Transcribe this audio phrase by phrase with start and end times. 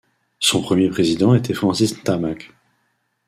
[0.39, 2.49] Son premier président était Francis Ntamack.